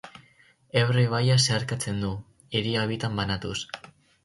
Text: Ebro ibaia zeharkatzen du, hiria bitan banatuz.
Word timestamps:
Ebro 0.79 1.03
ibaia 1.07 1.35
zeharkatzen 1.43 2.01
du, 2.05 2.11
hiria 2.57 2.89
bitan 2.95 3.23
banatuz. 3.23 3.57